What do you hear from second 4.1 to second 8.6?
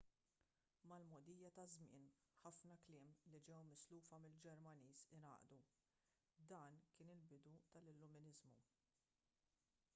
mill-ġermaniż ingħaqdu dan kien il-bidu tal-illuminiżmu